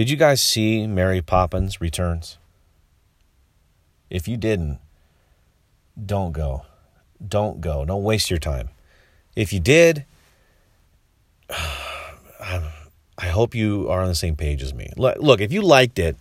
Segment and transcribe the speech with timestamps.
[0.00, 2.38] Did you guys see Mary Poppins Returns?
[4.08, 4.78] If you didn't,
[5.94, 6.64] don't go.
[7.22, 7.84] Don't go.
[7.84, 8.70] Don't waste your time.
[9.36, 10.06] If you did,
[11.50, 12.70] I
[13.18, 14.90] hope you are on the same page as me.
[14.96, 16.16] Look, if you liked it,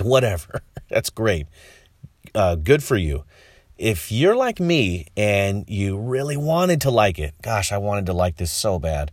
[0.00, 0.62] whatever.
[0.88, 1.48] That's great.
[2.36, 3.24] Uh, good for you.
[3.78, 8.12] If you're like me and you really wanted to like it, gosh, I wanted to
[8.12, 9.10] like this so bad.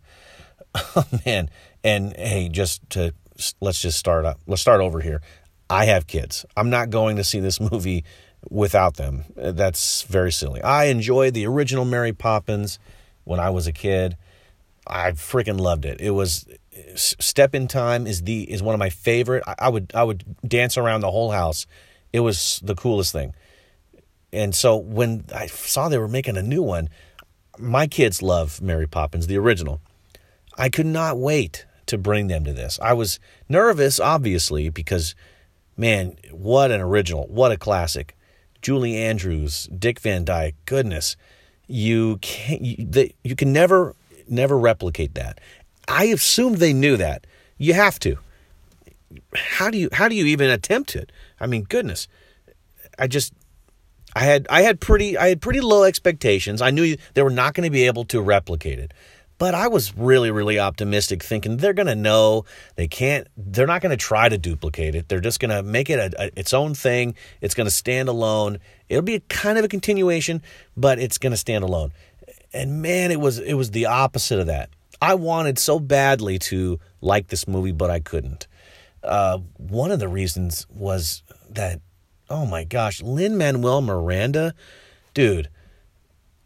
[0.94, 1.50] Oh, man.
[1.82, 3.12] And hey, just to
[3.60, 4.40] let's just start up.
[4.46, 5.20] Let's start over here.
[5.70, 6.46] I have kids.
[6.56, 8.04] I'm not going to see this movie
[8.48, 9.24] without them.
[9.40, 10.62] Uh, that's very silly.
[10.62, 12.78] I enjoyed the original Mary Poppins
[13.24, 14.16] when I was a kid.
[14.86, 16.00] I freaking loved it.
[16.00, 16.46] It was
[16.94, 19.42] Step in Time is the is one of my favorite.
[19.46, 21.66] I, I would I would dance around the whole house.
[22.12, 23.34] It was the coolest thing.
[24.32, 26.88] And so when I saw they were making a new one,
[27.58, 29.80] my kids love Mary Poppins, the original.
[30.56, 32.78] I could not wait to bring them to this.
[32.82, 35.14] I was nervous, obviously, because
[35.76, 38.16] man, what an original, what a classic.
[38.60, 41.16] Julie Andrews, Dick Van Dyke, goodness,
[41.66, 43.94] you can you, they, you can never
[44.28, 45.40] never replicate that.
[45.86, 47.26] I assumed they knew that.
[47.56, 48.18] You have to.
[49.34, 51.12] How do you how do you even attempt it?
[51.40, 52.08] I mean, goodness.
[52.98, 53.32] I just
[54.14, 56.60] I had I had pretty I had pretty low expectations.
[56.60, 58.92] I knew they were not going to be able to replicate it.
[59.38, 62.44] But I was really, really optimistic, thinking they're going to know
[62.74, 63.28] they can't.
[63.36, 65.08] They're not going to try to duplicate it.
[65.08, 67.14] They're just going to make it a, a, its own thing.
[67.40, 68.58] It's going to stand alone.
[68.88, 70.42] It'll be kind of a continuation,
[70.76, 71.92] but it's going to stand alone.
[72.52, 74.70] And man, it was it was the opposite of that.
[75.00, 78.48] I wanted so badly to like this movie, but I couldn't.
[79.04, 81.80] Uh, one of the reasons was that,
[82.28, 84.54] oh my gosh, Lin Manuel Miranda,
[85.14, 85.48] dude,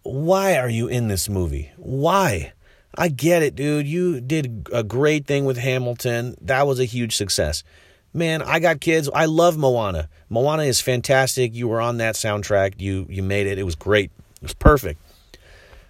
[0.03, 1.73] why are you in this movie?
[1.77, 2.53] Why?
[2.97, 3.87] I get it, dude.
[3.87, 6.37] You did a great thing with Hamilton.
[6.41, 7.65] That was a huge success.
[8.15, 9.09] Man, I got kids.
[9.15, 10.09] I love Moana.
[10.29, 11.55] Moana is fantastic.
[11.55, 12.75] You were on that soundtrack.
[12.79, 13.59] You you made it.
[13.59, 14.11] It was great.
[14.37, 15.01] It was perfect.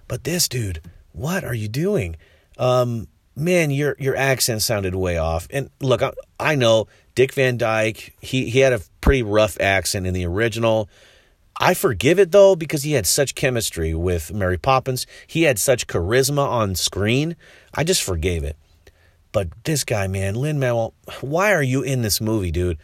[0.06, 0.81] But this dude,
[1.12, 2.16] what are you doing?
[2.59, 5.49] Um, man, your your accent sounded way off.
[5.50, 8.15] And look, I, I know Dick Van Dyke.
[8.21, 10.88] He he had a pretty rough accent in the original.
[11.58, 15.06] I forgive it though because he had such chemistry with Mary Poppins.
[15.26, 17.36] He had such charisma on screen.
[17.74, 18.56] I just forgave it.
[19.32, 22.78] But this guy, man, Lin Manuel, why are you in this movie, dude?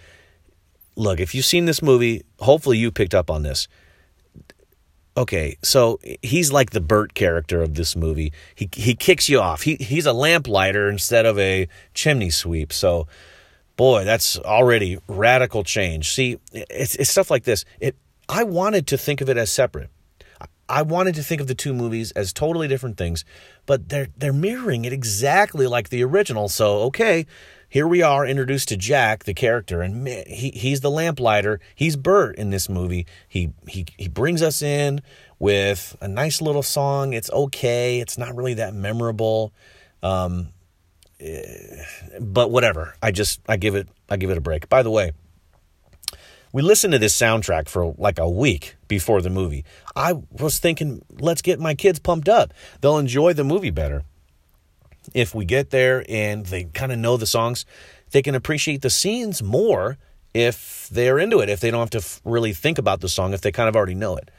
[0.96, 3.68] Look, if you've seen this movie, hopefully you picked up on this.
[5.16, 8.32] Okay, so he's like the Bert character of this movie.
[8.54, 9.62] He he kicks you off.
[9.62, 12.72] He he's a lamplighter instead of a chimney sweep.
[12.72, 13.08] So,
[13.76, 16.12] boy, that's already radical change.
[16.12, 17.64] See, it's it's stuff like this.
[17.80, 17.96] It
[18.28, 19.90] I wanted to think of it as separate.
[20.68, 23.24] I wanted to think of the two movies as totally different things,
[23.64, 26.48] but they're they're mirroring it exactly like the original.
[26.48, 27.26] So okay,
[27.70, 31.58] here we are introduced to Jack, the character, and man, he he's the lamplighter.
[31.74, 33.06] He's Bert in this movie.
[33.26, 35.00] He he he brings us in
[35.38, 37.14] with a nice little song.
[37.14, 38.00] It's okay.
[38.00, 39.54] It's not really that memorable,
[40.02, 40.48] um,
[41.18, 41.82] eh,
[42.20, 42.94] but whatever.
[43.02, 44.68] I just I give it I give it a break.
[44.68, 45.12] By the way
[46.52, 49.64] we listened to this soundtrack for like a week before the movie.
[49.94, 52.52] I was thinking, let's get my kids pumped up.
[52.80, 54.04] They'll enjoy the movie better.
[55.14, 57.64] If we get there and they kind of know the songs,
[58.10, 59.98] they can appreciate the scenes more
[60.34, 63.40] if they're into it, if they don't have to really think about the song, if
[63.40, 64.30] they kind of already know it.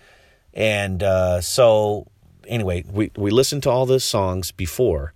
[0.53, 2.07] And uh, so,
[2.47, 5.13] anyway, we, we listened to all the songs before,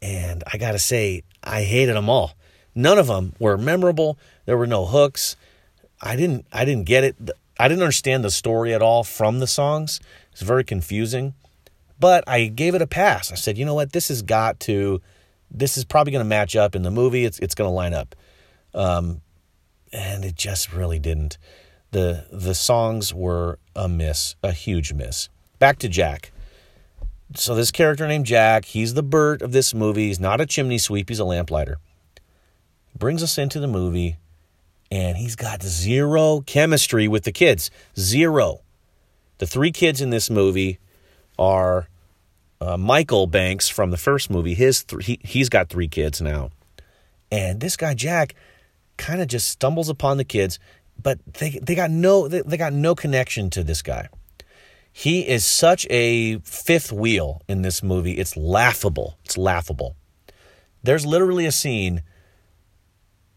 [0.00, 2.34] and I got to say, I hated them all.
[2.74, 4.18] None of them were memorable.
[4.44, 5.36] There were no hooks.
[6.00, 7.16] I didn't I didn't get it.
[7.58, 10.00] I didn't understand the story at all from the songs.
[10.32, 11.34] It's very confusing.
[11.98, 13.32] But I gave it a pass.
[13.32, 15.00] I said, you know what, this has got to
[15.50, 17.24] this is probably going to match up in the movie.
[17.24, 18.14] It's it's going to line up.
[18.74, 19.22] Um,
[19.92, 21.38] and it just really didn't.
[21.92, 25.28] The the songs were a miss, a huge miss.
[25.58, 26.32] Back to Jack.
[27.34, 30.08] So this character named Jack, he's the Bert of this movie.
[30.08, 31.78] He's not a chimney sweep, he's a lamplighter.
[32.96, 34.16] Brings us into the movie
[34.90, 37.70] and he's got zero chemistry with the kids.
[37.98, 38.60] Zero.
[39.38, 40.78] The three kids in this movie
[41.38, 41.88] are
[42.60, 44.54] uh, Michael Banks from the first movie.
[44.54, 46.50] His th- he, he's got three kids now,
[47.30, 48.34] and this guy Jack
[48.96, 50.58] kind of just stumbles upon the kids,
[51.02, 54.08] but they they got no they, they got no connection to this guy.
[54.90, 58.12] He is such a fifth wheel in this movie.
[58.12, 59.18] It's laughable.
[59.26, 59.94] It's laughable.
[60.82, 62.02] There's literally a scene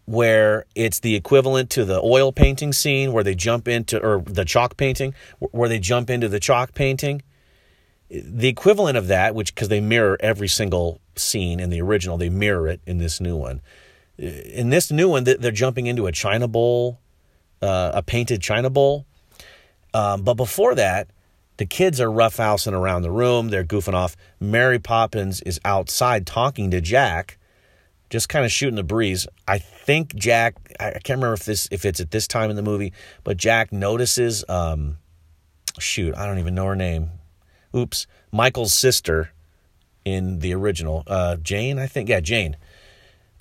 [0.09, 4.43] where it's the equivalent to the oil painting scene where they jump into, or the
[4.43, 7.21] chalk painting, where they jump into the chalk painting.
[8.09, 12.29] The equivalent of that, which because they mirror every single scene in the original, they
[12.29, 13.61] mirror it in this new one.
[14.17, 16.99] In this new one, they're jumping into a china bowl,
[17.61, 19.05] uh, a painted china bowl.
[19.93, 21.11] Um, but before that,
[21.57, 23.49] the kids are roughhousing around the room.
[23.49, 24.15] They're goofing off.
[24.39, 27.37] Mary Poppins is outside talking to Jack,
[28.09, 29.27] just kind of shooting the breeze.
[29.47, 30.55] I think Jack.
[30.79, 33.71] I can't remember if this if it's at this time in the movie, but Jack
[33.71, 34.43] notices.
[34.49, 34.97] Um,
[35.77, 37.11] shoot, I don't even know her name.
[37.75, 39.31] Oops, Michael's sister
[40.03, 41.77] in the original, uh, Jane.
[41.77, 42.57] I think yeah, Jane.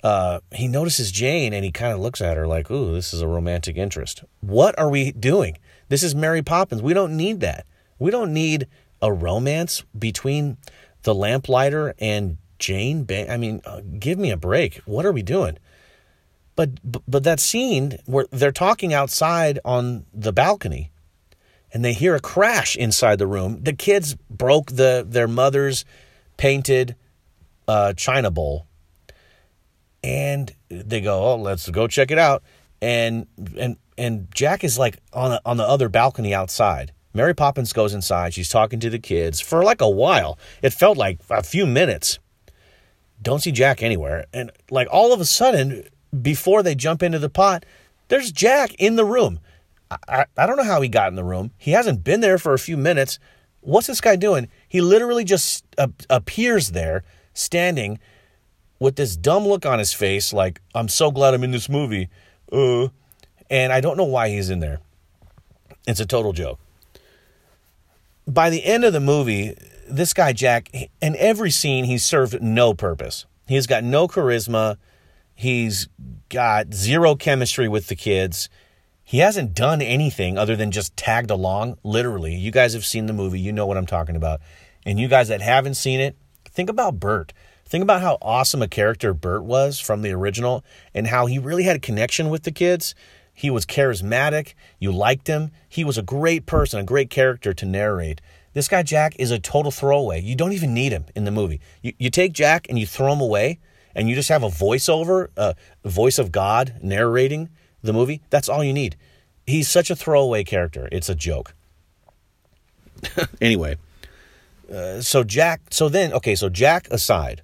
[0.01, 3.21] Uh, he notices Jane and he kind of looks at her like, "Ooh, this is
[3.21, 5.57] a romantic interest." What are we doing?
[5.89, 6.81] This is Mary Poppins.
[6.81, 7.65] We don't need that.
[7.97, 8.67] We don't need
[9.01, 10.57] a romance between
[11.03, 13.07] the lamplighter and Jane.
[13.09, 14.77] I mean, uh, give me a break.
[14.85, 15.57] What are we doing?
[16.55, 16.71] But,
[17.07, 20.91] but that scene where they're talking outside on the balcony,
[21.73, 23.63] and they hear a crash inside the room.
[23.63, 25.85] The kids broke the their mother's
[26.35, 26.95] painted
[27.67, 28.65] uh, china bowl,
[30.03, 32.43] and they go, "Oh, let's go check it out."
[32.81, 33.27] And
[33.57, 37.93] and and Jack is like on the, on the other balcony outside Mary Poppins goes
[37.93, 38.33] inside.
[38.33, 40.37] She's talking to the kids for like a while.
[40.61, 42.19] It felt like a few minutes.
[43.21, 44.25] Don't see Jack anywhere.
[44.33, 45.83] And like all of a sudden,
[46.21, 47.65] before they jump into the pot,
[48.07, 49.39] there's Jack in the room.
[49.91, 51.51] I, I, I don't know how he got in the room.
[51.57, 53.19] He hasn't been there for a few minutes.
[53.61, 54.47] What's this guy doing?
[54.67, 55.65] He literally just
[56.09, 57.99] appears there, standing
[58.79, 62.07] with this dumb look on his face, like, I'm so glad I'm in this movie.
[62.49, 62.87] Uh,
[63.49, 64.79] and I don't know why he's in there.
[65.85, 66.59] It's a total joke
[68.29, 69.55] by the end of the movie,
[69.89, 73.25] this guy Jack, in every scene, he's served no purpose.
[73.47, 74.77] He's got no charisma.
[75.33, 75.87] He's
[76.29, 78.49] got zero chemistry with the kids.
[79.03, 82.35] He hasn't done anything other than just tagged along, literally.
[82.35, 84.39] You guys have seen the movie, you know what I'm talking about.
[84.85, 86.15] And you guys that haven't seen it,
[86.45, 87.33] think about Bert.
[87.65, 90.63] Think about how awesome a character Bert was from the original
[90.93, 92.93] and how he really had a connection with the kids.
[93.33, 94.53] He was charismatic.
[94.79, 95.51] You liked him.
[95.67, 98.21] He was a great person, a great character to narrate.
[98.59, 100.19] This guy, Jack, is a total throwaway.
[100.19, 101.61] You don't even need him in the movie.
[101.81, 103.57] You, you take Jack and you throw him away,
[103.95, 107.47] and you just have a voiceover, a voice of God narrating
[107.81, 108.21] the movie.
[108.29, 108.97] That's all you need.
[109.47, 110.89] He's such a throwaway character.
[110.91, 111.53] It's a joke.
[113.41, 113.77] anyway,
[114.69, 117.41] uh, so Jack, so then, okay, so Jack aside,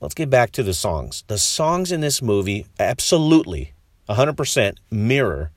[0.00, 1.22] let's get back to the songs.
[1.26, 3.74] The songs in this movie absolutely
[4.08, 5.50] 100% mirror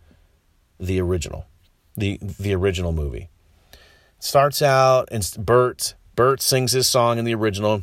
[0.78, 1.46] the original,
[1.96, 3.30] the the original movie.
[4.22, 7.82] Starts out and Bert Bert sings his song in the original,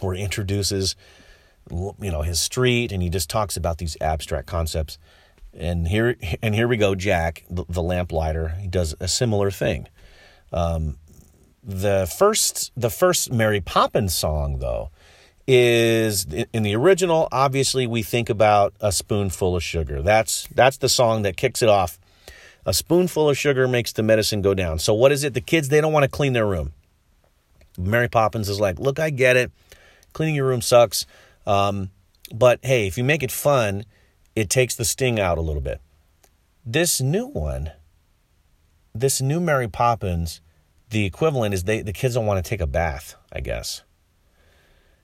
[0.00, 0.94] where he introduces
[1.70, 4.98] you know his street and he just talks about these abstract concepts.
[5.54, 8.48] And here and here we go, Jack, the, the lamplighter.
[8.60, 9.88] He does a similar thing.
[10.52, 10.98] Um,
[11.62, 14.90] the first the first Mary Poppins song though
[15.46, 20.88] is in the original obviously we think about a spoonful of sugar that's that's the
[20.88, 21.98] song that kicks it off
[22.66, 24.78] a spoonful of sugar makes the medicine go down.
[24.78, 25.34] So what is it?
[25.34, 26.72] The kids they don't want to clean their room.
[27.78, 29.50] Mary poppins is like look i get it.
[30.12, 31.06] Cleaning your room sucks
[31.46, 31.90] um,
[32.32, 33.84] but hey if you make it fun
[34.36, 35.80] it takes the sting out a little bit.
[36.64, 37.72] This new one
[38.94, 40.40] this new mary poppins
[40.90, 43.82] the equivalent is they the kids don't want to take a bath i guess.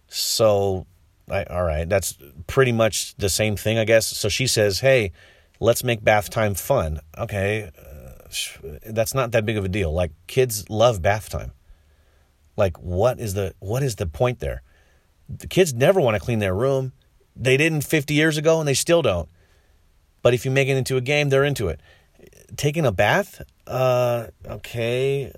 [0.09, 0.87] So,
[1.31, 2.17] I, all right, that's
[2.47, 4.07] pretty much the same thing, I guess.
[4.07, 5.13] So she says, "Hey,
[5.61, 8.29] let's make bath time fun." Okay, uh,
[8.87, 9.93] that's not that big of a deal.
[9.93, 11.53] Like kids love bath time.
[12.57, 14.63] Like what is the what is the point there?
[15.29, 16.93] The kids never want to clean their room.
[17.35, 19.29] They didn't 50 years ago and they still don't.
[20.23, 21.81] But if you make it into a game, they're into it.
[22.57, 25.33] Taking a bath, uh, okay,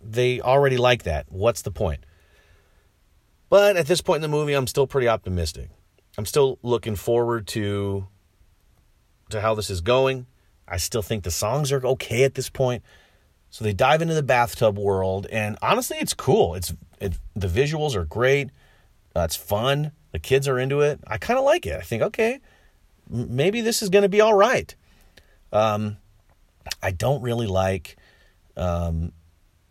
[0.00, 1.26] they already like that.
[1.30, 2.04] What's the point?
[3.48, 5.70] But at this point in the movie, I'm still pretty optimistic.
[6.16, 8.06] I'm still looking forward to
[9.30, 10.26] to how this is going.
[10.66, 12.82] I still think the songs are okay at this point.
[13.50, 16.54] So they dive into the bathtub world, and honestly, it's cool.
[16.54, 18.50] It's it, the visuals are great.
[19.14, 19.92] Uh, it's fun.
[20.12, 21.00] The kids are into it.
[21.06, 21.76] I kind of like it.
[21.76, 22.40] I think okay,
[23.08, 24.74] maybe this is going to be all right.
[25.52, 25.98] Um,
[26.82, 27.96] I don't really like
[28.56, 29.12] um,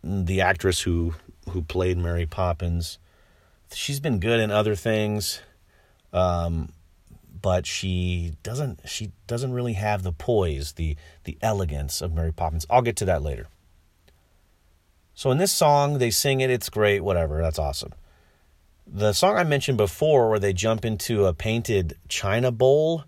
[0.02, 1.14] the actress who
[1.50, 2.98] who played Mary Poppins
[3.74, 5.40] she's been good in other things,
[6.12, 6.70] um,
[7.44, 12.64] but she doesn't she doesn't really have the poise, the the elegance of Mary Poppins.
[12.70, 13.48] I'll get to that later.
[15.12, 16.48] So in this song, they sing it.
[16.48, 17.04] It's great.
[17.04, 17.42] Whatever.
[17.42, 17.92] That's awesome.
[18.86, 23.04] The song I mentioned before, where they jump into a painted china bowl.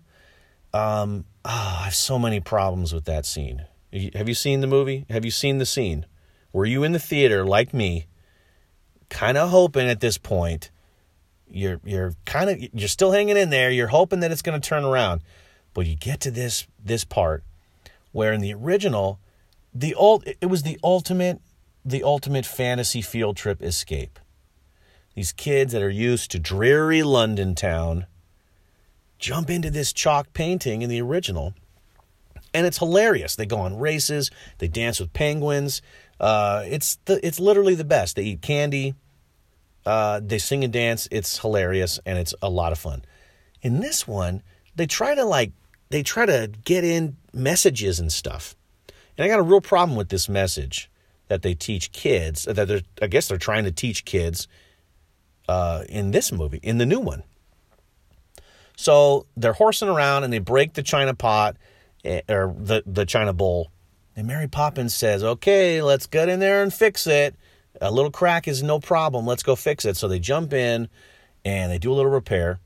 [0.71, 3.65] Um, oh, I have so many problems with that scene.
[4.13, 5.07] Have you seen the movie?
[5.09, 6.05] Have you seen the scene?
[6.53, 8.05] Were you in the theater like me?
[9.09, 10.69] kind of hoping at this point
[11.49, 13.71] You're you're kind of you're still hanging in there.
[13.71, 15.21] You're hoping that it's going to turn around,
[15.73, 17.43] but you get to this this part
[18.11, 19.19] where in the original,
[19.73, 21.39] the old it was the ultimate
[21.85, 24.19] the ultimate fantasy field trip escape.
[25.15, 28.05] These kids that are used to dreary London town
[29.19, 31.53] jump into this chalk painting in the original,
[32.53, 33.35] and it's hilarious.
[33.35, 35.81] They go on races, they dance with penguins.
[36.19, 38.15] Uh, it's the it's literally the best.
[38.15, 38.95] They eat candy,
[39.87, 41.07] uh, they sing and dance.
[41.11, 43.03] It's hilarious and it's a lot of fun.
[43.61, 44.43] In this one,
[44.75, 45.53] they try to like
[45.89, 48.55] they try to get in messages and stuff,
[49.17, 50.91] and I got a real problem with this message
[51.29, 52.43] that they teach kids.
[52.43, 54.47] That they're I guess they're trying to teach kids
[55.47, 57.23] uh, in this movie, in the new one.
[58.75, 61.57] So they're horsing around and they break the china pot
[62.05, 63.71] eh, or the, the china bowl.
[64.15, 67.35] And Mary Poppins says, Okay, let's get in there and fix it.
[67.81, 69.25] A little crack is no problem.
[69.25, 69.97] Let's go fix it.
[69.97, 70.89] So they jump in
[71.45, 72.59] and they do a little repair.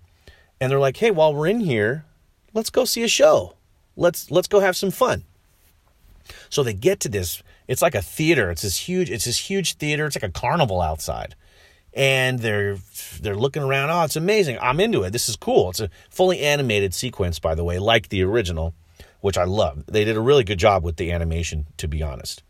[0.60, 2.06] And they're like, Hey, while we're in here,
[2.53, 3.56] let's go see a show.
[3.96, 5.24] Let's let's go have some fun.
[6.50, 7.44] So they get to this.
[7.68, 8.51] It's like a theater.
[8.51, 9.10] It's this huge.
[9.10, 10.06] It's this huge theater.
[10.06, 11.36] It's like a carnival outside
[11.94, 12.77] and they're
[13.22, 13.89] they're looking around.
[13.89, 14.58] Oh, it's amazing!
[14.62, 15.12] I'm into it.
[15.12, 15.70] This is cool.
[15.70, 18.74] It's a fully animated sequence, by the way, like the original,
[19.20, 19.86] which I love.
[19.88, 22.44] They did a really good job with the animation, to be honest.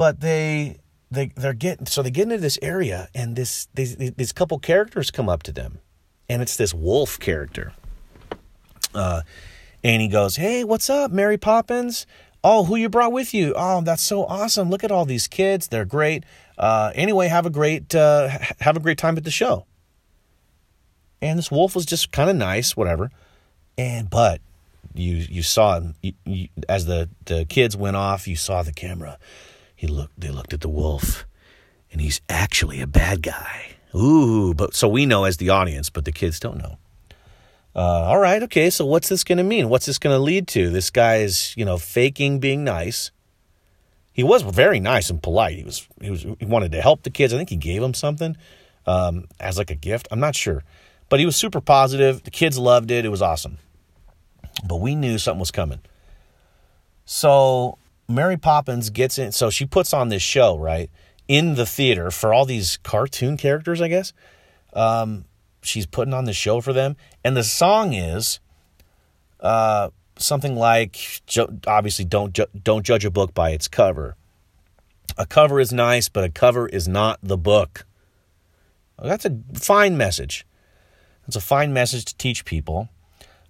[0.00, 0.78] But they
[1.10, 5.10] they they're getting so they get into this area, and this these these couple characters
[5.10, 5.80] come up to them,
[6.26, 7.74] and it's this wolf character.
[8.94, 9.20] Uh,
[9.84, 12.06] and he goes, "Hey, what's up, Mary Poppins?
[12.42, 13.52] Oh, who you brought with you?
[13.54, 14.70] Oh, that's so awesome!
[14.70, 15.68] Look at all these kids.
[15.68, 16.24] They're great.
[16.56, 18.28] Uh, anyway, have a great uh,
[18.60, 19.66] have a great time at the show.
[21.20, 23.10] And this wolf was just kind of nice, whatever.
[23.76, 24.40] And but
[24.94, 28.26] you you saw you, you, as the the kids went off.
[28.26, 29.18] You saw the camera.
[29.80, 30.20] He looked.
[30.20, 31.26] They looked at the wolf,
[31.90, 33.76] and he's actually a bad guy.
[33.94, 36.78] Ooh, but so we know as the audience, but the kids don't know.
[37.74, 38.68] Uh, all right, okay.
[38.68, 39.68] So what's this going to mean?
[39.68, 40.70] What's this going to lead to?
[40.70, 43.10] This guy is, you know, faking being nice
[44.12, 45.56] he was very nice and polite.
[45.56, 47.32] He was he was he wanted to help the kids.
[47.32, 48.36] I think he gave them something
[48.86, 50.08] um, as like a gift.
[50.10, 50.62] I'm not sure,
[51.08, 52.22] but he was super positive.
[52.24, 53.04] The kids loved it.
[53.04, 53.56] It was awesome.
[54.68, 55.80] But we knew something was coming.
[57.06, 57.78] So
[58.10, 59.32] Mary Poppins gets in.
[59.32, 60.90] So she puts on this show right
[61.28, 63.80] in the theater for all these cartoon characters.
[63.80, 64.12] I guess
[64.72, 65.24] um,
[65.62, 68.40] she's putting on the show for them, and the song is.
[69.38, 69.88] Uh,
[70.20, 71.22] something like
[71.66, 74.16] obviously don't ju- don't judge a book by its cover.
[75.18, 77.86] A cover is nice, but a cover is not the book.
[79.02, 80.46] That's a fine message.
[81.26, 82.88] That's a fine message to teach people.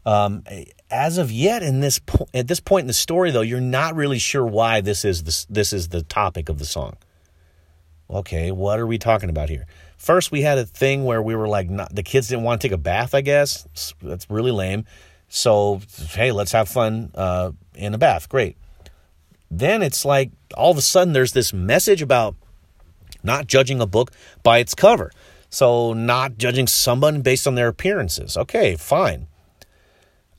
[0.06, 0.44] Um,
[0.90, 3.94] as of yet, in this po- at this point in the story, though, you're not
[3.94, 6.96] really sure why this is the, this is the topic of the song.
[8.08, 9.66] Okay, what are we talking about here?
[9.96, 12.68] First, we had a thing where we were like, not, the kids didn't want to
[12.68, 13.14] take a bath.
[13.14, 13.68] I guess
[14.02, 14.84] that's really lame.
[15.28, 18.28] So, hey, let's have fun uh, in a bath.
[18.28, 18.56] Great.
[19.50, 22.34] Then it's like all of a sudden there's this message about
[23.22, 24.10] not judging a book
[24.42, 25.12] by its cover.
[25.50, 28.36] So, not judging someone based on their appearances.
[28.36, 29.26] Okay, fine.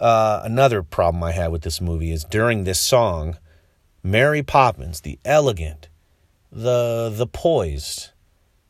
[0.01, 3.37] Uh, another problem I had with this movie is during this song,
[4.01, 5.89] Mary Poppins, the elegant,
[6.51, 8.09] the the poised,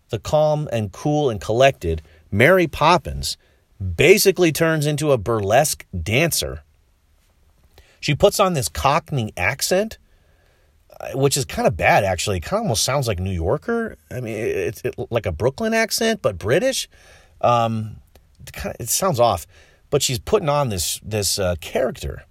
[0.10, 3.38] the calm and cool and collected Mary Poppins
[3.96, 6.64] basically turns into a burlesque dancer.
[8.02, 10.00] She puts on this Cockney accent,
[11.00, 12.38] uh, which is kind of bad, actually.
[12.38, 13.96] It kind of almost sounds like New Yorker.
[14.10, 16.90] I mean, it's it, like a Brooklyn accent, but British.
[17.40, 17.98] Um,
[18.80, 19.48] it sounds off,
[19.92, 22.24] but she's putting on this this uh, character,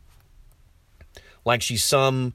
[1.45, 2.35] like she's some,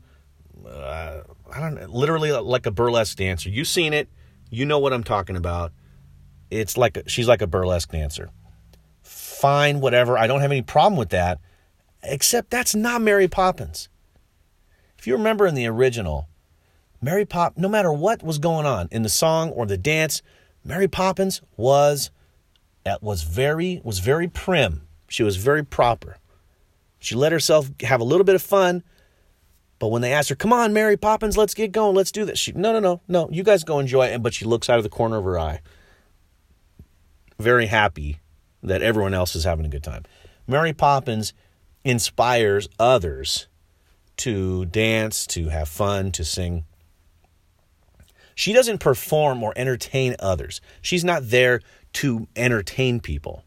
[0.65, 3.49] uh, I don't know, literally like a burlesque dancer.
[3.49, 4.07] You've seen it,
[4.49, 5.73] you know what I'm talking about.
[6.49, 8.29] It's like a, she's like a burlesque dancer
[9.45, 10.17] fine, whatever.
[10.17, 11.39] I don't have any problem with that.
[12.01, 13.89] Except that's not Mary Poppins.
[14.97, 16.27] If you remember in the original,
[17.01, 20.21] Mary Pop, no matter what was going on in the song or the dance,
[20.63, 22.09] Mary Poppins was
[23.01, 24.84] was very was very prim.
[25.07, 26.17] She was very proper.
[26.99, 28.83] She let herself have a little bit of fun,
[29.77, 32.39] but when they asked her, "Come on, Mary Poppins, let's get going, let's do this,"
[32.39, 34.83] she, "No, no, no, no, you guys go enjoy it." But she looks out of
[34.83, 35.61] the corner of her eye,
[37.37, 38.19] very happy
[38.63, 40.03] that everyone else is having a good time.
[40.47, 41.33] Mary Poppins
[41.83, 43.47] inspires others
[44.17, 46.65] to dance, to have fun, to sing.
[48.33, 50.61] She doesn't perform or entertain others.
[50.81, 51.61] She's not there
[51.93, 53.43] to entertain people.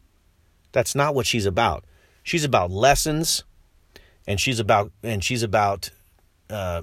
[0.73, 1.85] That's not what she's about.
[2.23, 3.45] She's about lessons,
[4.27, 5.91] and she's about and she's about
[6.51, 6.83] uh,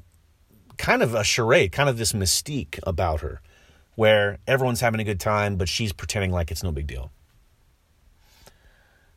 [0.77, 3.41] kind of a charade, kind of this mystique about her.
[3.95, 7.11] where everyone's having a good time, but she's pretending like it's no big deal.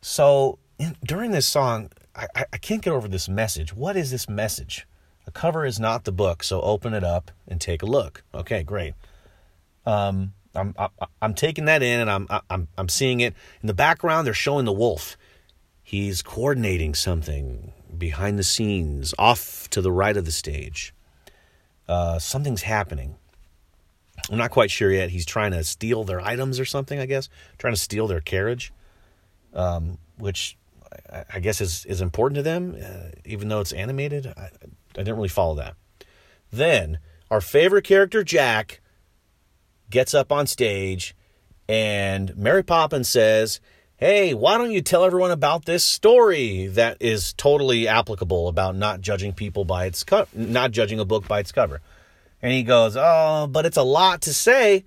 [0.00, 3.74] So in, during this song, I, I can't get over this message.
[3.74, 4.86] What is this message?
[5.24, 8.22] The cover is not the book, so open it up and take a look.
[8.32, 8.94] Okay, great.
[9.84, 10.74] Um, I'm
[11.22, 14.26] I'm taking that in, and I'm I'm I'm seeing it in the background.
[14.26, 15.16] They're showing the wolf.
[15.82, 20.94] He's coordinating something behind the scenes, off to the right of the stage.
[21.88, 23.16] Uh, something's happening.
[24.30, 25.10] I'm not quite sure yet.
[25.10, 26.98] He's trying to steal their items or something.
[26.98, 28.72] I guess trying to steal their carriage,
[29.54, 30.58] um, which
[31.10, 34.26] I, I, guess is is important to them, uh, even though it's animated.
[34.26, 34.50] I, I
[34.94, 35.74] didn't really follow that.
[36.50, 36.98] Then
[37.30, 38.80] our favorite character, Jack,
[39.90, 41.14] gets up on stage,
[41.68, 43.60] and Mary Poppins says,
[43.96, 49.00] Hey, why don't you tell everyone about this story that is totally applicable about not
[49.00, 51.80] judging people by its co- not judging a book by its cover?
[52.40, 54.84] And he goes, Oh, but it's a lot to say.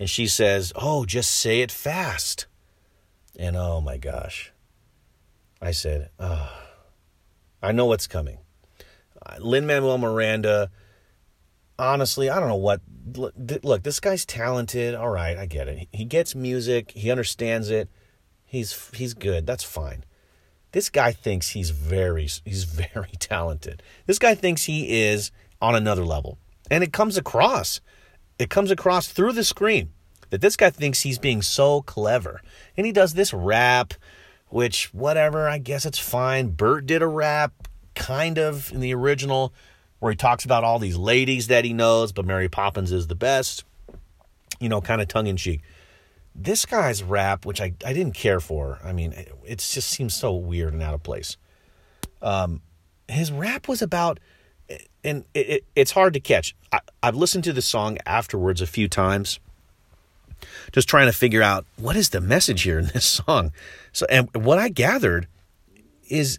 [0.00, 2.46] And she says, Oh, just say it fast.
[3.38, 4.52] And oh my gosh.
[5.62, 6.50] I said, Oh,
[7.62, 8.38] I know what's coming.
[9.24, 10.70] Uh, Lin Manuel Miranda,
[11.80, 12.80] honestly, I don't know what.
[13.16, 14.94] Look, this guy's talented.
[14.94, 15.88] All right, I get it.
[15.92, 17.88] He gets music, he understands it
[18.50, 19.46] He's he's good.
[19.46, 20.04] That's fine.
[20.72, 23.80] This guy thinks he's very he's very talented.
[24.06, 25.30] This guy thinks he is
[25.62, 26.36] on another level.
[26.68, 27.80] And it comes across.
[28.40, 29.90] It comes across through the screen
[30.30, 32.42] that this guy thinks he's being so clever.
[32.76, 33.94] And he does this rap
[34.48, 36.48] which whatever, I guess it's fine.
[36.48, 39.54] Bert did a rap kind of in the original
[40.00, 43.14] where he talks about all these ladies that he knows, but Mary Poppins is the
[43.14, 43.64] best.
[44.58, 45.62] You know, kind of tongue in cheek
[46.34, 50.14] this guy's rap, which I, I didn't care for, I mean, it, it just seems
[50.14, 51.36] so weird and out of place.
[52.22, 52.62] Um,
[53.08, 54.20] his rap was about,
[55.02, 56.54] and it, it, it's hard to catch.
[56.72, 59.40] I, I've listened to the song afterwards a few times,
[60.72, 63.52] just trying to figure out what is the message here in this song.
[63.92, 65.26] So, and what I gathered
[66.08, 66.38] is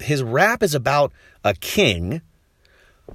[0.00, 1.12] his rap is about
[1.44, 2.22] a king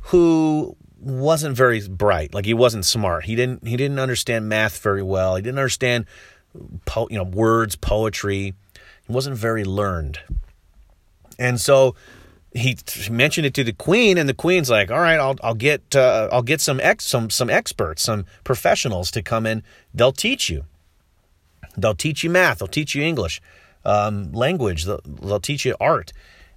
[0.02, 2.34] who wasn't very bright.
[2.34, 3.26] Like he wasn't smart.
[3.26, 5.36] He didn't he didn't understand math very well.
[5.36, 6.06] He didn't understand
[6.86, 8.54] po- you know words, poetry.
[9.06, 10.20] He wasn't very learned.
[11.40, 11.96] And so
[12.54, 12.78] he
[13.10, 16.30] mentioned it to the queen and the queen's like, "All right, I'll I'll get uh,
[16.32, 19.64] I'll get some ex some some experts, some professionals to come in.
[19.94, 20.66] They'll teach you.
[21.78, 23.40] They'll teach you math, they'll teach you English,
[23.86, 26.12] um, language, they'll, they'll teach you art."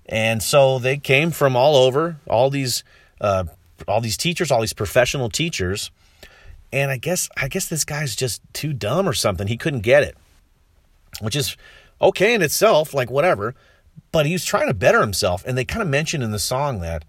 [0.07, 2.83] And so they came from all over, all these
[3.20, 3.44] uh,
[3.88, 5.90] all these teachers, all these professional teachers.
[6.72, 9.46] And I guess I guess this guy's just too dumb or something.
[9.48, 10.16] He couldn't get it.
[11.20, 11.56] Which is
[12.00, 13.54] okay in itself, like whatever.
[14.12, 15.44] But he was trying to better himself.
[15.46, 17.04] And they kind of mentioned in the song that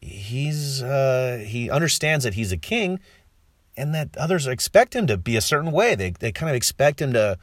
[0.00, 3.00] he's uh, he understands that he's a king
[3.76, 5.94] and that others expect him to be a certain way.
[5.94, 7.38] They they kind of expect him to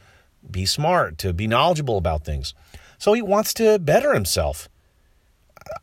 [0.50, 2.54] be smart, to be knowledgeable about things.
[2.98, 4.70] So he wants to better himself.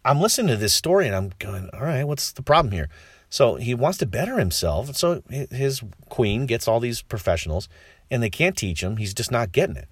[0.04, 2.88] I'm listening to this story and I'm going, all right, what's the problem here?
[3.28, 4.94] So he wants to better himself.
[4.96, 7.68] So his queen gets all these professionals
[8.10, 8.96] and they can't teach him.
[8.96, 9.88] He's just not getting it.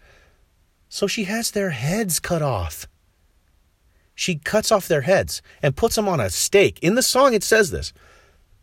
[0.89, 2.87] So she has their heads cut off.
[4.15, 6.79] She cuts off their heads and puts them on a stake.
[6.81, 7.93] In the song, it says this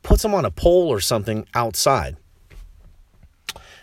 [0.04, 2.18] puts them on a pole or something outside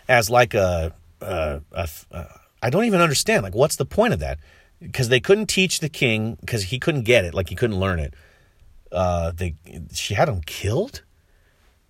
[0.07, 2.25] as like a, a, a, a
[2.61, 3.43] I don't even understand.
[3.43, 4.39] Like, what's the point of that?
[4.81, 7.99] Because they couldn't teach the king because he couldn't get it, like he couldn't learn
[7.99, 8.13] it.
[8.91, 9.55] Uh, they
[9.93, 11.03] she had him killed.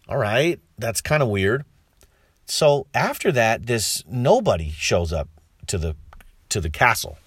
[0.07, 1.65] All right, that's kind of weird.
[2.45, 5.29] So after that, this nobody shows up
[5.67, 5.95] to the
[6.49, 7.17] to the castle,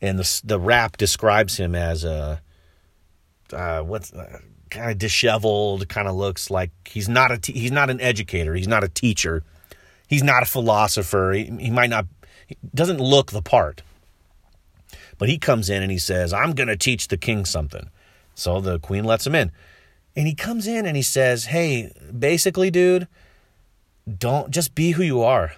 [0.00, 2.40] and the the rap describes him as a
[3.52, 4.38] uh, what's uh,
[4.70, 8.54] kind of disheveled, kind of looks like he's not a t- he's not an educator,
[8.54, 9.44] he's not a teacher,
[10.08, 11.32] he's not a philosopher.
[11.32, 12.06] He, he might not
[12.46, 13.82] he doesn't look the part.
[15.22, 17.90] But he comes in and he says, I'm going to teach the king something.
[18.34, 19.52] So the queen lets him in.
[20.16, 23.06] And he comes in and he says, Hey, basically, dude,
[24.18, 25.52] don't just be who you are.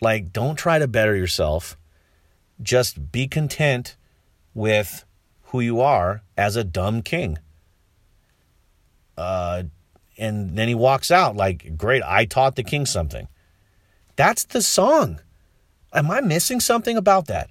[0.00, 1.76] Like, don't try to better yourself.
[2.62, 3.96] Just be content
[4.54, 5.04] with
[5.48, 7.38] who you are as a dumb king.
[9.18, 9.64] Uh,
[10.16, 13.28] and then he walks out like, Great, I taught the king something.
[14.16, 15.20] That's the song.
[15.92, 17.50] Am I missing something about that?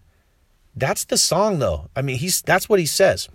[0.75, 1.89] That's the song though.
[1.95, 3.29] I mean, he's that's what he says.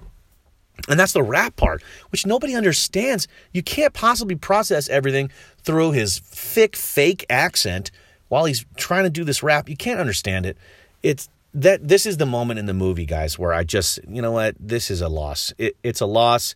[0.89, 3.27] And that's the rap part, which nobody understands.
[3.53, 5.31] You can't possibly process everything
[5.63, 7.91] through his thick fake accent
[8.29, 9.69] while he's trying to do this rap.
[9.69, 10.57] You can't understand it.
[11.03, 14.33] It's that this is the moment in the movie, guys, where I just, you know
[14.33, 15.55] what, this is a loss.
[15.57, 16.55] It, it's a loss.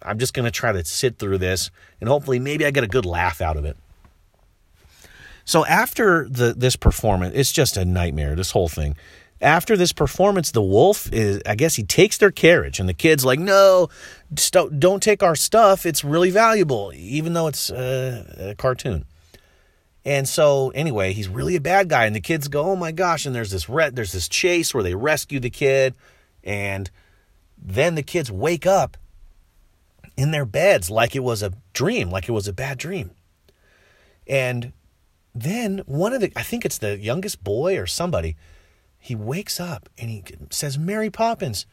[0.00, 2.88] I'm just going to try to sit through this and hopefully maybe I get a
[2.88, 3.76] good laugh out of it.
[5.44, 8.34] So after the this performance, it's just a nightmare.
[8.34, 8.96] This whole thing.
[9.40, 11.40] After this performance, the wolf is.
[11.46, 13.88] I guess he takes their carriage, and the kid's like, "No,
[14.50, 15.86] don't, don't take our stuff.
[15.86, 19.04] It's really valuable, even though it's uh, a cartoon."
[20.04, 23.26] And so anyway, he's really a bad guy, and the kids go, "Oh my gosh!"
[23.26, 25.94] And there's this re- there's this chase where they rescue the kid,
[26.42, 26.90] and
[27.56, 28.96] then the kids wake up
[30.16, 33.12] in their beds like it was a dream, like it was a bad dream.
[34.26, 34.72] And
[35.34, 38.36] then one of the, I think it's the youngest boy or somebody,
[38.98, 41.66] he wakes up and he says, Mary Poppins,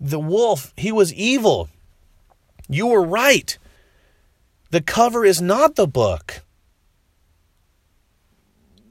[0.00, 1.68] the wolf, he was evil.
[2.68, 3.58] You were right.
[4.70, 6.42] The cover is not the book.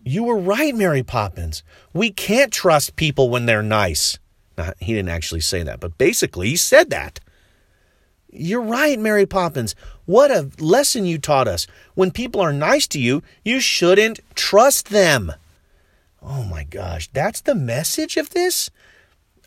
[0.03, 1.63] You were right, Mary Poppins.
[1.93, 4.17] We can't trust people when they're nice.
[4.57, 7.19] Now, he didn't actually say that, but basically he said that.
[8.31, 9.75] You're right, Mary Poppins.
[10.05, 11.67] What a lesson you taught us.
[11.93, 15.33] When people are nice to you, you shouldn't trust them.
[16.21, 18.69] Oh my gosh, that's the message of this?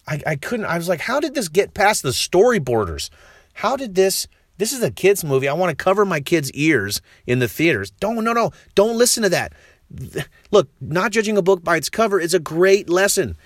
[0.06, 3.11] I, I couldn't, I was like, how did this get past the storyboarders?
[3.54, 4.26] How did this,
[4.59, 5.48] this is a kid's movie.
[5.48, 7.90] I want to cover my kids' ears in the theaters.
[7.92, 9.52] Don't, no, no, don't listen to that.
[10.50, 13.37] Look, not judging a book by its cover is a great lesson,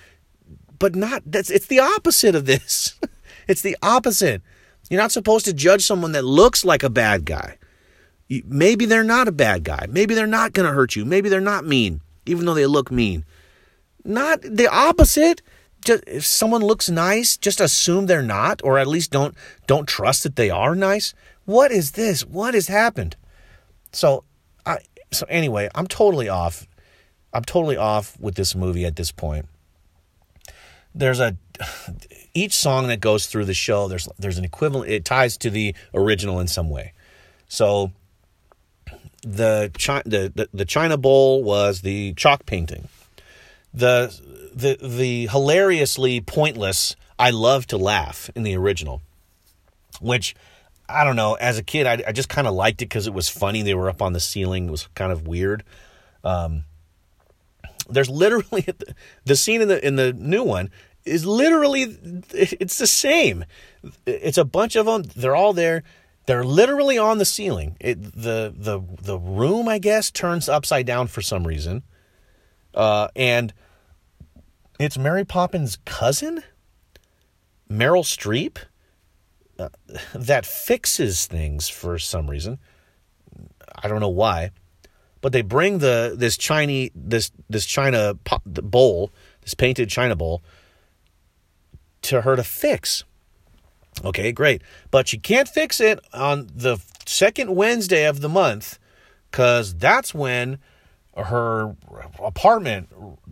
[0.79, 2.99] but not, that's, it's the opposite of this.
[3.47, 4.41] it's the opposite.
[4.89, 7.57] You're not supposed to judge someone that looks like a bad guy.
[8.29, 9.87] Maybe they're not a bad guy.
[9.89, 11.05] Maybe they're not going to hurt you.
[11.05, 13.25] Maybe they're not mean, even though they look mean.
[14.03, 15.41] Not the opposite.
[15.83, 19.35] Just, if someone looks nice, just assume they're not, or at least don't
[19.67, 21.13] don't trust that they are nice.
[21.45, 22.25] What is this?
[22.25, 23.15] What has happened?
[23.91, 24.23] So,
[24.65, 24.79] I
[25.11, 26.67] so anyway, I'm totally off.
[27.33, 29.47] I'm totally off with this movie at this point.
[30.93, 31.37] There's a
[32.33, 34.91] each song that goes through the show, there's there's an equivalent.
[34.91, 36.93] It ties to the original in some way.
[37.47, 37.91] So
[39.25, 39.71] the
[40.05, 42.87] the the, the China Bowl was the chalk painting.
[43.73, 44.15] The
[44.53, 49.01] the the hilariously pointless I love to laugh in the original,
[49.99, 50.35] which
[50.87, 51.33] I don't know.
[51.33, 53.63] As a kid, I, I just kind of liked it because it was funny.
[53.63, 54.67] They were up on the ceiling.
[54.67, 55.63] It was kind of weird.
[56.23, 56.65] Um,
[57.89, 58.67] there's literally
[59.25, 60.69] the scene in the in the new one
[61.05, 61.97] is literally
[62.33, 63.45] it's the same.
[64.05, 65.03] It's a bunch of them.
[65.15, 65.83] They're all there.
[66.25, 67.77] They're literally on the ceiling.
[67.79, 71.83] It, the the the room, I guess, turns upside down for some reason.
[72.73, 73.53] Uh, and
[74.79, 76.43] it's Mary Poppins' cousin,
[77.69, 78.57] Meryl Streep,
[79.57, 79.69] uh,
[80.13, 82.59] that fixes things for some reason.
[83.83, 84.51] I don't know why,
[85.21, 89.11] but they bring the this Chinese this this china bowl,
[89.41, 90.43] this painted china bowl,
[92.03, 93.03] to her to fix.
[94.03, 94.61] Okay, great.
[94.91, 98.79] But she can't fix it on the second Wednesday of the month
[99.31, 100.59] because that's when
[101.15, 101.75] her
[102.21, 102.89] apartment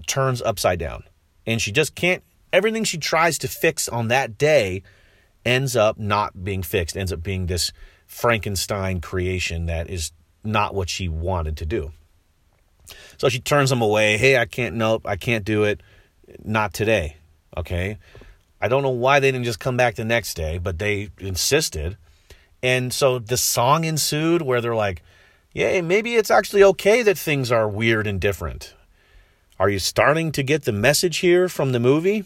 [0.08, 1.04] turns upside down.
[1.46, 2.24] And she just can't,
[2.54, 4.84] everything she tries to fix on that day
[5.46, 7.74] ends up not being fixed, ends up being this
[8.08, 10.12] Frankenstein creation that is
[10.44, 11.92] not what she wanted to do.
[13.18, 14.18] So she turns them away.
[14.18, 15.82] Hey, I can't, nope, I can't do it.
[16.44, 17.18] Not today.
[17.58, 17.98] Okay.
[18.64, 21.98] I don't know why they didn't just come back the next day, but they insisted.
[22.62, 25.02] And so the song ensued where they're like,
[25.52, 28.74] yay, maybe it's actually okay that things are weird and different.
[29.60, 32.24] Are you starting to get the message here from the movie?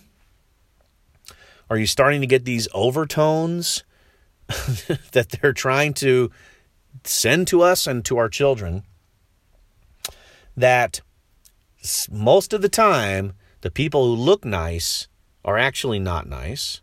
[1.72, 3.84] Are you starting to get these overtones
[4.48, 6.30] that they're trying to
[7.04, 8.84] send to us and to our children?
[10.56, 11.02] That
[12.12, 15.08] most of the time, the people who look nice
[15.48, 16.82] are actually not nice.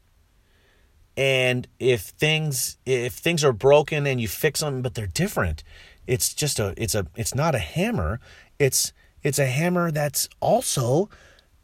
[1.17, 5.63] And if things if things are broken and you fix them but they're different,
[6.07, 8.19] it's just a it's a it's not a hammer.
[8.59, 11.11] It's it's a hammer that's also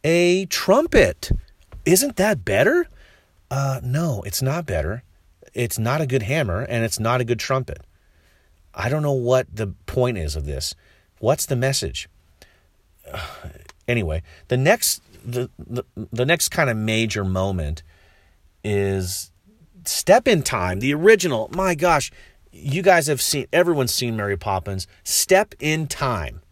[0.05, 1.33] a trumpet.
[1.85, 2.87] Isn't that better?
[3.51, 5.03] Uh no, it's not better.
[5.55, 7.79] It's not a good hammer and it's not a good trumpet.
[8.73, 10.75] I don't know what the point is of this.
[11.19, 12.09] What's the message?
[13.89, 17.83] Anyway, the next the, the, the next kind of major moment
[18.65, 19.31] is
[19.85, 21.51] Step in Time, the original.
[21.55, 22.11] My gosh,
[22.53, 24.87] you guys have seen, everyone's seen Mary Poppins.
[25.05, 26.43] Step in Time.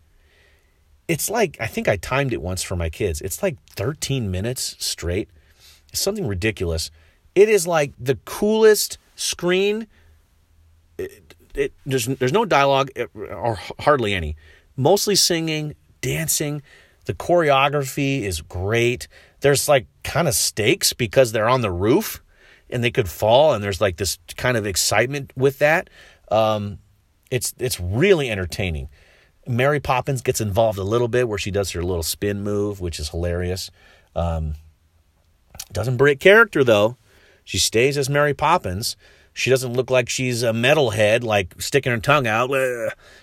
[1.06, 3.20] It's like, I think I timed it once for my kids.
[3.20, 5.30] It's like 13 minutes straight.
[5.90, 6.90] It's something ridiculous.
[7.34, 9.86] It is like the coolest screen.
[10.98, 14.36] It, it, there's, there's no dialogue or hardly any.
[14.76, 16.62] Mostly singing, dancing.
[17.08, 19.08] The choreography is great.
[19.40, 22.22] There's like kind of stakes because they're on the roof
[22.68, 25.88] and they could fall, and there's like this kind of excitement with that.
[26.30, 26.80] Um,
[27.30, 28.90] it's it's really entertaining.
[29.46, 33.00] Mary Poppins gets involved a little bit where she does her little spin move, which
[33.00, 33.70] is hilarious.
[34.14, 34.56] Um,
[35.72, 36.98] doesn't break character though.
[37.42, 38.98] She stays as Mary Poppins.
[39.38, 42.50] She doesn't look like she's a metalhead, like sticking her tongue out.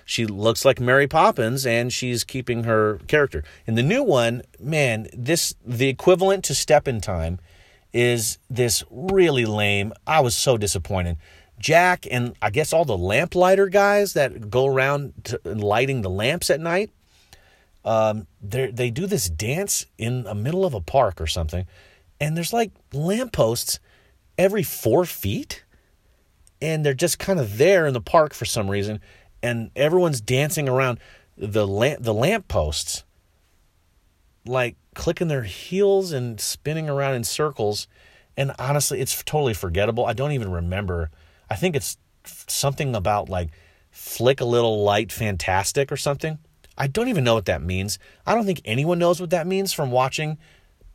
[0.06, 3.44] She looks like Mary Poppins, and she's keeping her character.
[3.68, 7.40] In the new one, man, this the equivalent to Step in Time
[7.92, 9.92] is this really lame.
[10.08, 11.18] I was so disappointed.
[11.60, 16.62] Jack and I guess all the lamplighter guys that go around lighting the lamps at
[16.62, 16.92] night.
[17.84, 21.68] Um, they do this dance in the middle of a park or something,
[22.22, 23.82] and there's like lampposts
[24.38, 25.65] every four feet,
[26.62, 29.00] and they're just kind of there in the park for some reason,
[29.44, 31.00] and everyone's dancing around
[31.38, 33.04] the lamp the lampposts,
[34.46, 37.88] like clicking their heels and spinning around in circles.
[38.38, 40.06] And honestly, it's totally forgettable.
[40.06, 41.10] I don't even remember
[41.50, 43.52] I think it's something about like
[43.92, 46.40] flick a little light fantastic or something.
[46.78, 47.98] I don't even know what that means.
[48.26, 50.38] I don't think anyone knows what that means from watching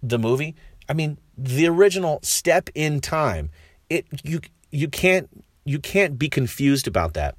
[0.02, 0.54] the movie.
[0.88, 3.50] I mean, the original Step in Time.
[3.88, 5.28] It you you can't
[5.70, 7.36] you can't be confused about that.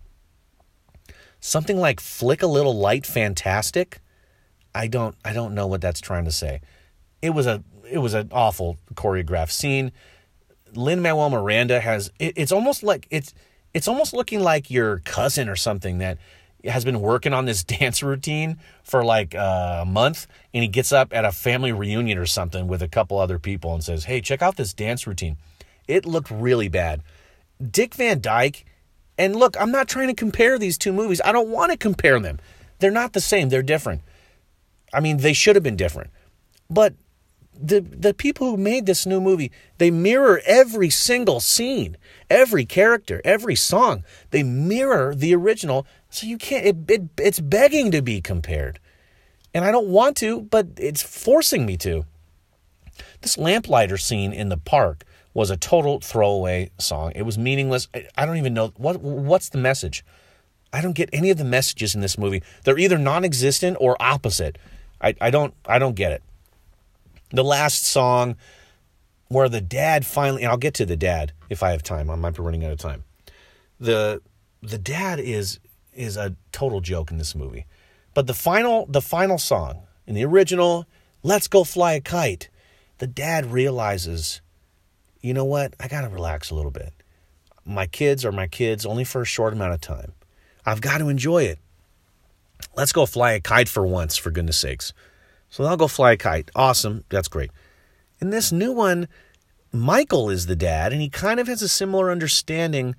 [1.41, 3.99] Something like flick a little light fantastic.
[4.73, 6.61] I don't I don't know what that's trying to say.
[7.21, 9.91] It was a it was an awful choreographed scene.
[10.73, 13.33] Lin Manuel Miranda has it, it's almost like it's
[13.73, 16.17] it's almost looking like your cousin or something that
[16.63, 20.93] has been working on this dance routine for like uh, a month and he gets
[20.93, 24.21] up at a family reunion or something with a couple other people and says, "Hey,
[24.21, 25.35] check out this dance routine."
[25.85, 27.01] It looked really bad.
[27.69, 28.65] Dick Van Dyke
[29.17, 31.21] and look, I'm not trying to compare these two movies.
[31.23, 32.39] I don't want to compare them.
[32.79, 33.49] They're not the same.
[33.49, 34.01] They're different.
[34.93, 36.09] I mean, they should have been different.
[36.69, 36.95] But
[37.53, 41.95] the the people who made this new movie they mirror every single scene
[42.29, 47.91] every character every song they mirror the original so you can't it, it, it's begging
[47.91, 48.79] to be compared
[49.53, 52.05] and i don't want to but it's forcing me to
[53.21, 58.25] this lamplighter scene in the park was a total throwaway song it was meaningless i
[58.25, 60.03] don't even know what what's the message
[60.73, 64.57] i don't get any of the messages in this movie they're either non-existent or opposite
[65.01, 66.23] i, I don't i don't get it
[67.31, 68.35] the last song
[69.31, 72.09] where the dad finally I'll get to the dad if I have time.
[72.09, 73.05] I might be running out of time.
[73.79, 74.21] The
[74.61, 75.59] the dad is
[75.93, 77.65] is a total joke in this movie.
[78.13, 80.85] But the final the final song in the original,
[81.23, 82.49] Let's Go Fly a Kite,
[82.97, 84.41] the dad realizes,
[85.21, 85.73] you know what?
[85.79, 86.93] I got to relax a little bit.
[87.65, 90.13] My kids are my kids only for a short amount of time.
[90.65, 91.59] I've got to enjoy it.
[92.75, 94.93] Let's go fly a kite for once, for goodness sakes.
[95.49, 96.49] So I'll go fly a kite.
[96.55, 97.03] Awesome.
[97.09, 97.51] That's great.
[98.19, 99.07] In this new one,
[99.71, 102.95] Michael is the dad, and he kind of has a similar understanding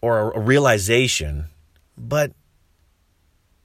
[0.00, 1.46] or a realization,
[1.96, 2.32] but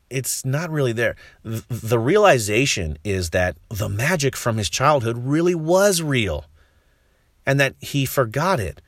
[0.09, 1.15] it's not really there.
[1.43, 6.45] The realization is that the magic from his childhood really was real
[7.45, 8.82] and that he forgot it,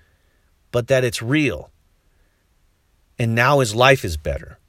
[0.71, 1.71] but that it's real.
[3.17, 4.59] And now his life is better.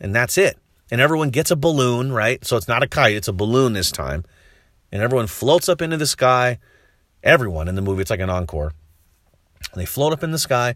[0.00, 0.58] And that's it
[0.90, 2.44] and everyone gets a balloon, right?
[2.44, 4.24] So it's not a kite, it's a balloon this time.
[4.90, 6.58] And everyone floats up into the sky.
[7.22, 8.72] Everyone in the movie, it's like an encore.
[9.74, 10.74] They float up in the sky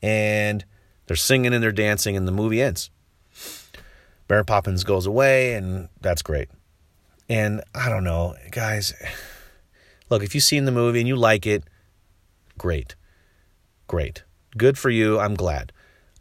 [0.00, 0.64] and
[1.06, 2.90] they're singing and they're dancing, and the movie ends.
[4.28, 6.48] Mary Poppins goes away, and that's great.
[7.28, 8.94] And I don't know, guys.
[10.12, 11.64] Look, if you've seen the movie and you like it,
[12.58, 12.96] great.
[13.86, 14.24] Great.
[14.58, 15.18] Good for you.
[15.18, 15.72] I'm glad.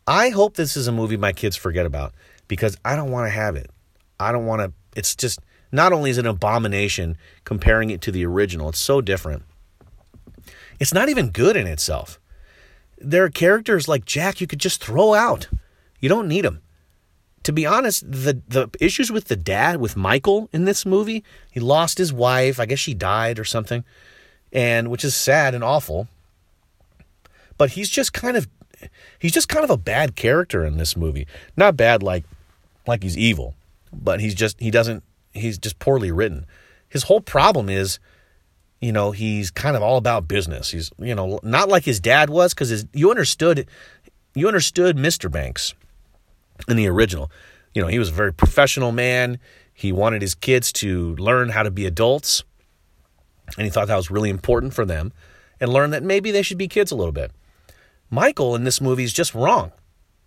[0.08, 2.14] I hope this is a movie my kids forget about
[2.48, 3.70] because I don't want to have it.
[4.18, 4.72] I don't want to.
[4.96, 5.42] It's just
[5.74, 9.44] not only is it an abomination comparing it to the original, it's so different.
[10.80, 12.18] It's not even good in itself.
[12.98, 15.50] There are characters like Jack you could just throw out.
[16.00, 16.62] You don't need them.
[17.44, 21.60] To be honest, the the issues with the dad with Michael in this movie, he
[21.60, 22.60] lost his wife.
[22.60, 23.84] I guess she died or something,
[24.54, 26.08] and which is sad and awful.
[27.58, 28.48] But he's just kind of
[29.18, 31.28] he's just kind of a bad character in this movie.
[31.58, 32.26] Not bad like
[32.86, 33.56] like he's evil,
[33.92, 36.46] but he's just he doesn't he's just poorly written.
[36.90, 38.00] His whole problem is,
[38.82, 40.72] you know, he's kind of all about business.
[40.72, 43.68] He's you know not like his dad was because you understood
[44.36, 45.32] you understood Mr.
[45.32, 45.74] Banks
[46.68, 47.32] in the original.
[47.74, 49.40] You know, he was a very professional man.
[49.74, 52.44] He wanted his kids to learn how to be adults,
[53.58, 55.14] and he thought that was really important for them,
[55.60, 57.32] and learn that maybe they should be kids a little bit.
[58.10, 59.72] Michael in this movie is just wrong.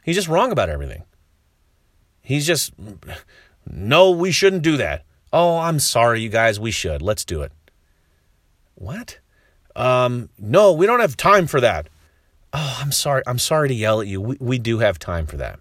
[0.02, 1.04] He's just wrong about everything.
[2.22, 2.72] He's just,
[3.70, 5.04] no, we shouldn't do that.
[5.32, 7.02] Oh, I'm sorry, you guys, we should.
[7.02, 7.52] Let's do it.
[8.74, 9.18] What?
[9.76, 11.88] Um, no, we don't have time for that.
[12.52, 13.22] Oh, I'm sorry.
[13.26, 14.20] I'm sorry to yell at you.
[14.20, 15.58] We, we do have time for that.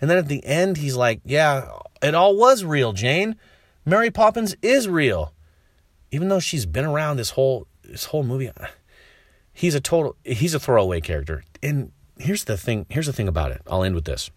[0.00, 1.70] And then at the end, he's like, Yeah,
[2.02, 3.36] it all was real, Jane.
[3.84, 5.32] Mary Poppins is real.
[6.10, 8.50] Even though she's been around this whole this whole movie,
[9.52, 11.44] he's a total he's a throwaway character.
[11.62, 13.62] And here's the thing, here's the thing about it.
[13.66, 14.30] I'll end with this.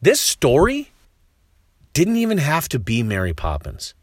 [0.00, 0.90] This story
[1.92, 3.94] didn't even have to be Mary Poppins.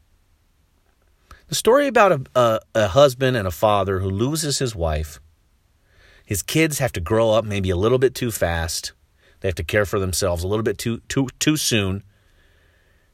[1.48, 5.20] The story about a, a, a husband and a father who loses his wife.
[6.26, 8.94] His kids have to grow up maybe a little bit too fast.
[9.44, 12.02] They have to care for themselves a little bit too too too soon.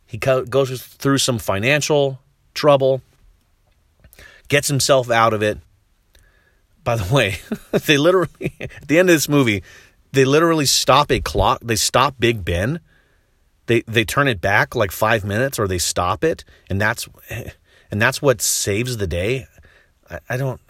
[0.06, 2.20] He goes through some financial
[2.54, 3.02] trouble,
[4.48, 5.58] gets himself out of it.
[6.84, 7.38] By the way,
[7.72, 9.64] they literally at the end of this movie,
[10.12, 11.62] they literally stop a clock.
[11.64, 12.80] They stop Big Ben.
[13.66, 17.10] They they turn it back like five minutes, or they stop it, and that's
[17.90, 19.48] and that's what saves the day.
[20.08, 20.62] I, I don't.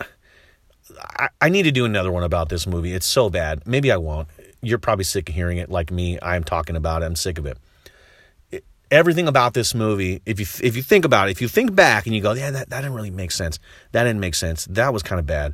[1.01, 2.93] I, I need to do another one about this movie.
[2.93, 3.67] It's so bad.
[3.67, 4.29] Maybe I won't.
[4.61, 6.19] You're probably sick of hearing it, like me.
[6.21, 7.05] I'm talking about it.
[7.05, 7.57] I'm sick of it.
[8.91, 12.07] Everything about this movie, if you if you think about it, if you think back
[12.07, 13.59] and you go, yeah, that, that didn't really make sense.
[13.91, 14.65] That didn't make sense.
[14.65, 15.53] That was kind of bad.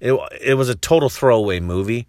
[0.00, 2.06] It it was a total throwaway movie.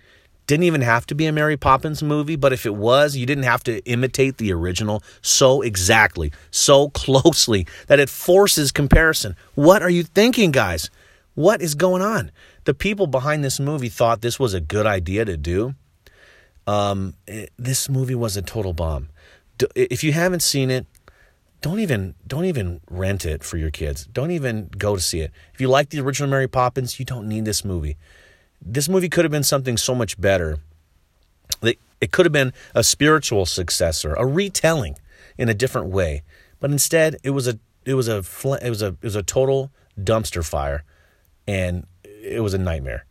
[0.47, 3.43] Didn't even have to be a Mary Poppins movie, but if it was, you didn't
[3.43, 9.35] have to imitate the original so exactly, so closely that it forces comparison.
[9.55, 10.89] What are you thinking, guys?
[11.35, 12.31] What is going on?
[12.65, 15.75] The people behind this movie thought this was a good idea to do.
[16.67, 19.09] Um, it, this movie was a total bomb.
[19.75, 20.85] If you haven't seen it,
[21.61, 24.07] don't even don't even rent it for your kids.
[24.07, 25.31] Don't even go to see it.
[25.53, 27.97] If you like the original Mary Poppins, you don't need this movie.
[28.61, 30.59] This movie could have been something so much better.
[32.01, 34.97] It could have been a spiritual successor, a retelling
[35.37, 36.23] in a different way.
[36.59, 38.23] But instead, it was a it was a
[38.61, 40.83] it was a it was a total dumpster fire,
[41.47, 43.05] and it was a nightmare.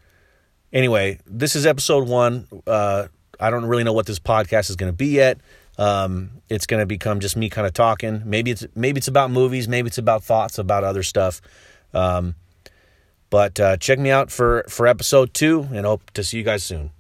[0.73, 2.49] Anyway, this is episode one.
[2.67, 3.07] Uh,
[3.41, 5.41] I don't really know what this podcast is going to be yet.
[5.79, 8.23] Um, it's going to become just me kind of talking.
[8.25, 9.67] Maybe it's maybe it's about movies.
[9.67, 11.41] Maybe it's about thoughts about other stuff.
[11.95, 12.35] Um,
[13.31, 16.63] but uh, check me out for for episode two, and hope to see you guys
[16.63, 16.91] soon.